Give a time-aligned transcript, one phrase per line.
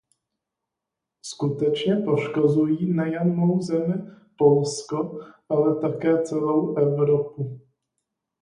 [1.25, 3.93] Skutečně poškozují nejen mou zemi,
[4.37, 7.61] Polsko, ale také celou Evropu.